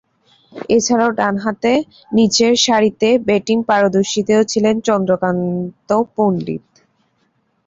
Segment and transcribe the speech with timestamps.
[0.69, 1.71] এছাড়াও, ডানহাতে
[2.11, 6.65] নিচেরসারিতে ব্যাটিংয়ে পারদর্শী ছিলেন চন্দ্রকান্ত পণ্ডিত।